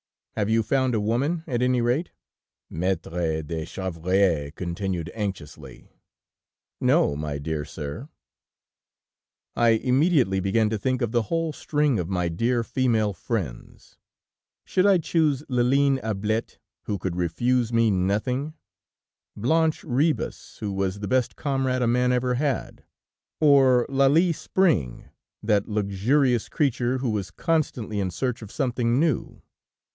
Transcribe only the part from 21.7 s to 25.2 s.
a man ever had, or Lalie Spring,